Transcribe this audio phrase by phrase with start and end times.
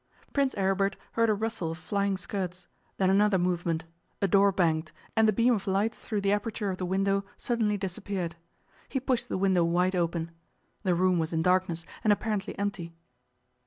[0.33, 2.67] Prince Aribert heard a rustle of flying skirts;
[2.97, 3.83] then another movement
[4.19, 7.77] a door banged, and the beam of light through the aperture of the window suddenly
[7.77, 8.35] disappeared.
[8.89, 10.31] He pushed the window wide open.
[10.81, 12.95] The room was in darkness, and apparently empty.